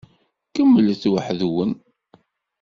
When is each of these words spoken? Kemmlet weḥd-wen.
Kemmlet 0.53 1.03
weḥd-wen. 1.11 1.71